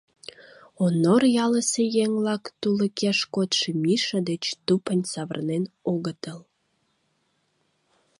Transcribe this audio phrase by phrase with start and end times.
[0.83, 6.39] Онор ялысе еҥ-влак тулыкеш кодшо Миша деч тупынь савырнен огытыл.